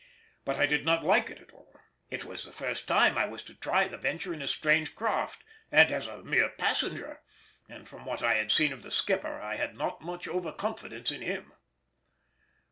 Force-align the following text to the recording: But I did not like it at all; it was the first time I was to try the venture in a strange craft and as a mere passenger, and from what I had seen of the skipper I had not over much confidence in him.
But 0.45 0.55
I 0.57 0.65
did 0.65 0.83
not 0.83 1.03
like 1.05 1.29
it 1.29 1.39
at 1.41 1.51
all; 1.53 1.79
it 2.09 2.25
was 2.25 2.43
the 2.43 2.51
first 2.51 2.87
time 2.87 3.19
I 3.19 3.27
was 3.27 3.43
to 3.43 3.53
try 3.53 3.87
the 3.87 3.99
venture 3.99 4.33
in 4.33 4.41
a 4.41 4.47
strange 4.47 4.95
craft 4.95 5.43
and 5.71 5.91
as 5.91 6.07
a 6.07 6.23
mere 6.23 6.49
passenger, 6.49 7.21
and 7.69 7.87
from 7.87 8.03
what 8.05 8.23
I 8.23 8.33
had 8.33 8.49
seen 8.49 8.73
of 8.73 8.81
the 8.81 8.89
skipper 8.89 9.39
I 9.39 9.57
had 9.57 9.75
not 9.77 10.01
over 10.27 10.47
much 10.49 10.57
confidence 10.57 11.11
in 11.11 11.21
him. 11.21 11.53